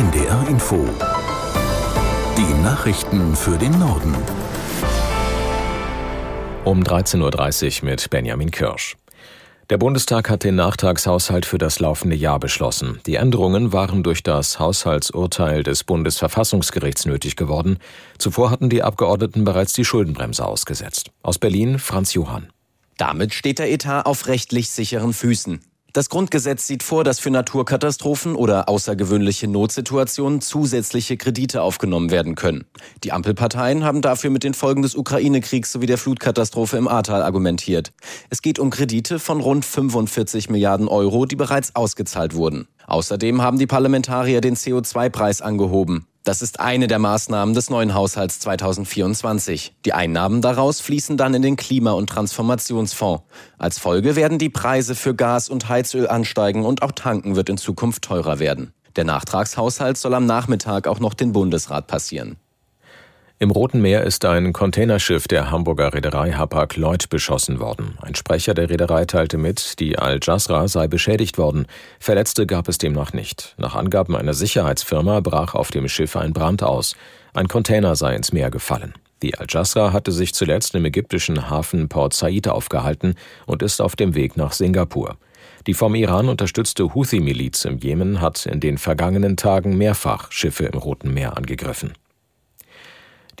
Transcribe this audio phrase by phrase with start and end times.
[0.00, 0.88] NDR Info.
[2.34, 4.14] Die Nachrichten für den Norden.
[6.64, 8.96] Um 13.30 Uhr mit Benjamin Kirsch.
[9.68, 13.00] Der Bundestag hat den Nachtragshaushalt für das laufende Jahr beschlossen.
[13.04, 17.76] Die Änderungen waren durch das Haushaltsurteil des Bundesverfassungsgerichts nötig geworden.
[18.16, 21.10] Zuvor hatten die Abgeordneten bereits die Schuldenbremse ausgesetzt.
[21.22, 22.48] Aus Berlin Franz Johann.
[22.96, 25.60] Damit steht der Etat auf rechtlich sicheren Füßen.
[25.92, 32.64] Das Grundgesetz sieht vor, dass für Naturkatastrophen oder außergewöhnliche Notsituationen zusätzliche Kredite aufgenommen werden können.
[33.02, 37.92] Die Ampelparteien haben dafür mit den Folgen des Ukraine-Kriegs sowie der Flutkatastrophe im Ahrtal argumentiert.
[38.28, 42.68] Es geht um Kredite von rund 45 Milliarden Euro, die bereits ausgezahlt wurden.
[42.86, 46.06] Außerdem haben die Parlamentarier den CO2-Preis angehoben.
[46.30, 49.74] Das ist eine der Maßnahmen des neuen Haushalts 2024.
[49.84, 53.24] Die Einnahmen daraus fließen dann in den Klima- und Transformationsfonds.
[53.58, 57.58] Als Folge werden die Preise für Gas und Heizöl ansteigen und auch tanken wird in
[57.58, 58.72] Zukunft teurer werden.
[58.94, 62.36] Der Nachtragshaushalt soll am Nachmittag auch noch den Bundesrat passieren.
[63.42, 67.96] Im Roten Meer ist ein Containerschiff der Hamburger Reederei Hapag-Lloyd beschossen worden.
[68.02, 71.64] Ein Sprecher der Reederei teilte mit, die Al-Jasra sei beschädigt worden.
[71.98, 73.54] Verletzte gab es demnach nicht.
[73.56, 76.96] Nach Angaben einer Sicherheitsfirma brach auf dem Schiff ein Brand aus.
[77.32, 78.92] Ein Container sei ins Meer gefallen.
[79.22, 83.14] Die Al-Jasra hatte sich zuletzt im ägyptischen Hafen Port Said aufgehalten
[83.46, 85.16] und ist auf dem Weg nach Singapur.
[85.66, 90.78] Die vom Iran unterstützte Houthi-Miliz im Jemen hat in den vergangenen Tagen mehrfach Schiffe im
[90.78, 91.94] Roten Meer angegriffen.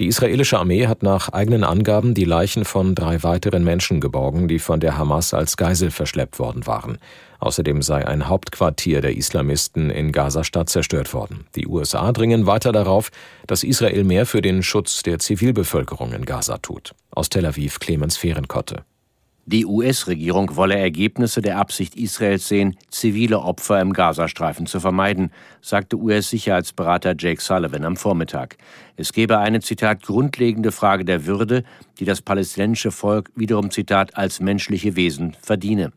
[0.00, 4.58] Die israelische Armee hat nach eigenen Angaben die Leichen von drei weiteren Menschen geborgen, die
[4.58, 6.96] von der Hamas als Geisel verschleppt worden waren.
[7.38, 11.44] Außerdem sei ein Hauptquartier der Islamisten in Gaza-Stadt zerstört worden.
[11.54, 13.10] Die USA dringen weiter darauf,
[13.46, 16.94] dass Israel mehr für den Schutz der Zivilbevölkerung in Gaza tut.
[17.10, 18.86] Aus Tel Aviv Clemens Fehrenkotte.
[19.46, 25.96] Die US-Regierung wolle Ergebnisse der Absicht Israels sehen, zivile Opfer im Gazastreifen zu vermeiden, sagte
[25.96, 28.58] US-Sicherheitsberater Jake Sullivan am Vormittag.
[28.96, 31.64] Es gebe eine, Zitat, grundlegende Frage der Würde,
[31.98, 35.92] die das palästinensische Volk wiederum, Zitat, als menschliche Wesen verdiene.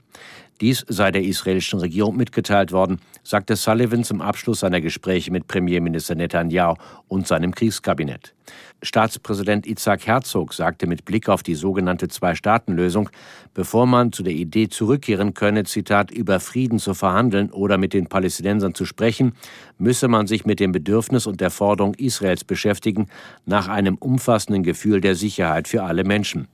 [0.64, 6.16] Dies sei der israelischen Regierung mitgeteilt worden, sagte Sullivan zum Abschluss seiner Gespräche mit Premierminister
[6.16, 6.76] Netanyahu
[7.10, 8.34] und seinem Kriegskabinett.
[8.82, 13.10] Staatspräsident Itzhak Herzog sagte mit Blick auf die sogenannte Zwei-Staaten-Lösung,
[13.54, 18.08] bevor man zu der Idee zurückkehren könne, Zitat, über Frieden zu verhandeln oder mit den
[18.08, 19.34] Palästinensern zu sprechen,
[19.78, 23.10] müsse man sich mit dem Bedürfnis und der Forderung Israels beschäftigen
[23.46, 26.48] nach einem umfassenden Gefühl der Sicherheit für alle Menschen.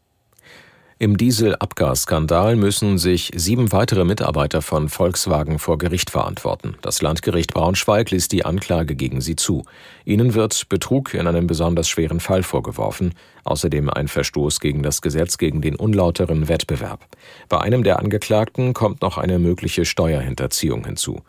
[1.02, 6.76] Im Dieselabgasskandal müssen sich sieben weitere Mitarbeiter von Volkswagen vor Gericht verantworten.
[6.82, 9.64] Das Landgericht Braunschweig ließ die Anklage gegen sie zu.
[10.04, 13.14] Ihnen wird Betrug in einem besonders schweren Fall vorgeworfen,
[13.46, 17.08] außerdem ein Verstoß gegen das Gesetz gegen den unlauteren Wettbewerb.
[17.48, 21.22] Bei einem der Angeklagten kommt noch eine mögliche Steuerhinterziehung hinzu.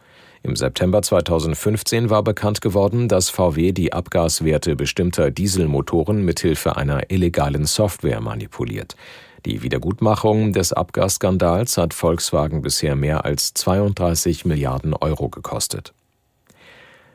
[0.42, 7.66] Im September 2015 war bekannt geworden, dass VW die Abgaswerte bestimmter Dieselmotoren mithilfe einer illegalen
[7.66, 8.96] Software manipuliert.
[9.46, 15.94] Die Wiedergutmachung des Abgasskandals hat Volkswagen bisher mehr als 32 Milliarden Euro gekostet.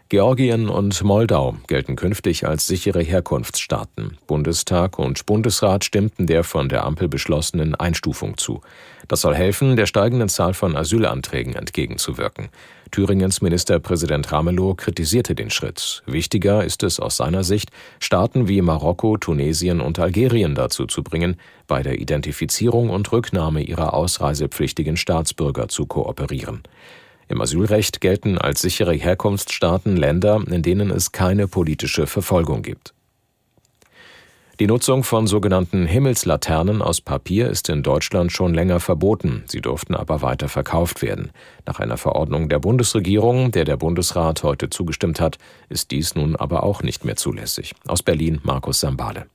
[0.09, 4.19] Georgien und Moldau gelten künftig als sichere Herkunftsstaaten.
[4.27, 8.61] Bundestag und Bundesrat stimmten der von der Ampel beschlossenen Einstufung zu.
[9.07, 12.49] Das soll helfen, der steigenden Zahl von Asylanträgen entgegenzuwirken.
[12.91, 16.03] Thüringens Ministerpräsident Ramelow kritisierte den Schritt.
[16.05, 21.37] Wichtiger ist es aus seiner Sicht, Staaten wie Marokko, Tunesien und Algerien dazu zu bringen,
[21.66, 26.61] bei der Identifizierung und Rücknahme ihrer ausreisepflichtigen Staatsbürger zu kooperieren.
[27.27, 32.93] Im Asylrecht gelten als sichere Herkunftsstaaten Länder, in denen es keine politische Verfolgung gibt.
[34.61, 39.95] Die Nutzung von sogenannten Himmelslaternen aus Papier ist in Deutschland schon länger verboten, sie durften
[39.95, 41.31] aber weiter verkauft werden.
[41.65, 46.63] Nach einer Verordnung der Bundesregierung, der der Bundesrat heute zugestimmt hat, ist dies nun aber
[46.63, 47.75] auch nicht mehr zulässig.
[47.85, 49.25] Aus Berlin Markus Sambale.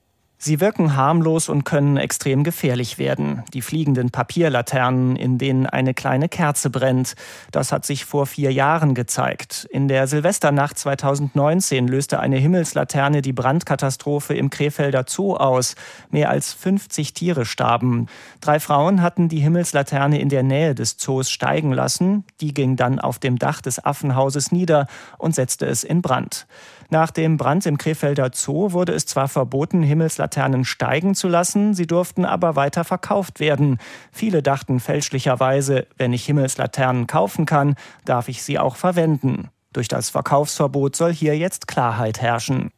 [0.42, 3.42] Sie wirken harmlos und können extrem gefährlich werden.
[3.52, 7.14] Die fliegenden Papierlaternen, in denen eine kleine Kerze brennt.
[7.52, 9.68] Das hat sich vor vier Jahren gezeigt.
[9.70, 15.75] In der Silvesternacht 2019 löste eine Himmelslaterne die Brandkatastrophe im Krefelder Zoo aus.
[16.10, 18.06] Mehr als 50 Tiere starben.
[18.40, 22.25] Drei Frauen hatten die Himmelslaterne in der Nähe des Zoos steigen lassen.
[22.40, 24.86] Die ging dann auf dem Dach des Affenhauses nieder
[25.19, 26.46] und setzte es in Brand.
[26.92, 31.87] Nach dem Brand im Krefelder Zoo wurde es zwar verboten, Himmelslaternen steigen zu lassen, sie
[31.87, 33.78] durften aber weiter verkauft werden.
[34.10, 39.50] Viele dachten fälschlicherweise, wenn ich Himmelslaternen kaufen kann, darf ich sie auch verwenden.
[39.72, 42.72] Durch das Verkaufsverbot soll hier jetzt Klarheit herrschen.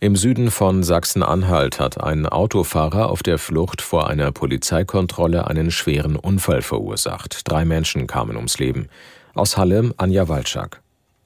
[0.00, 6.16] Im Süden von Sachsen-Anhalt hat ein Autofahrer auf der Flucht vor einer Polizeikontrolle einen schweren
[6.16, 7.48] Unfall verursacht.
[7.48, 8.88] Drei Menschen kamen ums Leben.
[9.32, 10.82] Aus Halle Anja Walczak.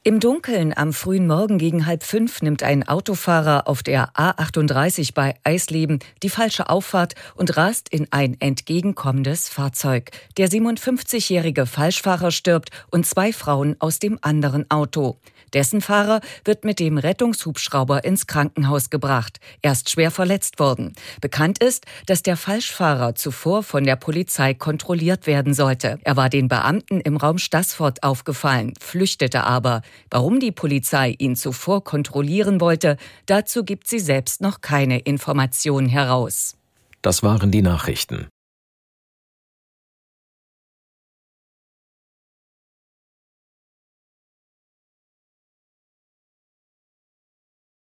[0.07, 5.35] Im Dunkeln am frühen Morgen gegen halb fünf nimmt ein Autofahrer auf der A38 bei
[5.43, 10.13] Eisleben die falsche Auffahrt und rast in ein entgegenkommendes Fahrzeug.
[10.37, 15.19] Der 57-jährige Falschfahrer stirbt und zwei Frauen aus dem anderen Auto.
[15.53, 19.39] Dessen Fahrer wird mit dem Rettungshubschrauber ins Krankenhaus gebracht.
[19.63, 20.93] Er ist schwer verletzt worden.
[21.21, 25.99] Bekannt ist, dass der Falschfahrer zuvor von der Polizei kontrolliert werden sollte.
[26.05, 29.83] Er war den Beamten im Raum Stassfurt aufgefallen, flüchtete aber.
[30.11, 32.97] Warum die Polizei ihn zuvor kontrollieren wollte,
[33.27, 36.57] dazu gibt sie selbst noch keine Informationen heraus.
[37.03, 38.29] Das waren die Nachrichten.